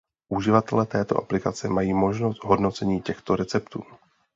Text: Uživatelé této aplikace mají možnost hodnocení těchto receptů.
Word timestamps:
Uživatelé 0.29 0.85
této 0.85 1.17
aplikace 1.17 1.69
mají 1.69 1.93
možnost 1.93 2.43
hodnocení 2.43 3.01
těchto 3.01 3.35
receptů. 3.35 3.83